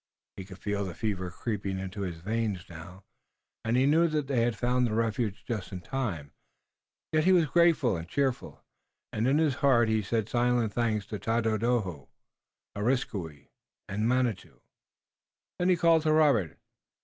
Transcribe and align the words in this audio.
He 0.35 0.45
could 0.45 0.57
feel 0.57 0.83
the 0.83 0.95
fever 0.95 1.29
creeping 1.29 1.77
into 1.77 2.01
his 2.01 2.21
veins 2.21 2.67
now, 2.67 3.03
and 3.63 3.77
he 3.77 3.85
knew 3.85 4.07
that 4.07 4.25
they 4.25 4.41
had 4.41 4.55
found 4.55 4.87
the 4.87 4.95
refuge 4.95 5.45
just 5.45 5.71
in 5.71 5.81
time. 5.81 6.31
Yet 7.11 7.25
he 7.25 7.31
was 7.31 7.45
grateful 7.45 7.95
and 7.95 8.09
cheerful, 8.09 8.63
and 9.13 9.27
in 9.27 9.37
his 9.37 9.53
heart 9.61 9.89
he 9.89 10.01
said 10.01 10.27
silent 10.27 10.73
thanks 10.73 11.05
to 11.05 11.19
Tododaho, 11.19 12.09
Areskoui 12.75 13.51
and 13.87 14.07
Manitou. 14.09 14.61
Then 15.59 15.69
he 15.69 15.77
called 15.77 16.01
to 16.01 16.13
Robert. 16.13 16.57